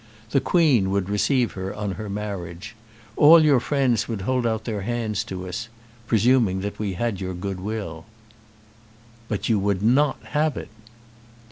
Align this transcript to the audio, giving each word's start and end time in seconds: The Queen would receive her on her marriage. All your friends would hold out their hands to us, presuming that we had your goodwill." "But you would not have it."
The 0.31 0.39
Queen 0.41 0.89
would 0.89 1.09
receive 1.11 1.51
her 1.51 1.75
on 1.75 1.91
her 1.91 2.09
marriage. 2.09 2.75
All 3.15 3.43
your 3.45 3.59
friends 3.59 4.07
would 4.07 4.21
hold 4.21 4.47
out 4.47 4.63
their 4.63 4.81
hands 4.81 5.23
to 5.25 5.47
us, 5.47 5.69
presuming 6.07 6.61
that 6.61 6.79
we 6.79 6.93
had 6.93 7.21
your 7.21 7.35
goodwill." 7.35 8.05
"But 9.27 9.47
you 9.47 9.59
would 9.59 9.83
not 9.83 10.17
have 10.31 10.57
it." 10.57 10.69